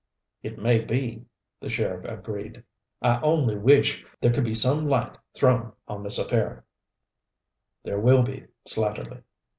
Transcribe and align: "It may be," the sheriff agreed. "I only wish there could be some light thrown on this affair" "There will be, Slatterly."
"It 0.41 0.57
may 0.57 0.79
be," 0.79 1.25
the 1.59 1.69
sheriff 1.69 2.05
agreed. 2.05 2.63
"I 3.03 3.21
only 3.21 3.55
wish 3.55 4.03
there 4.19 4.33
could 4.33 4.43
be 4.45 4.53
some 4.55 4.87
light 4.87 5.15
thrown 5.35 5.73
on 5.87 6.01
this 6.01 6.17
affair" 6.17 6.65
"There 7.83 7.99
will 7.99 8.23
be, 8.23 8.45
Slatterly." 8.67 9.21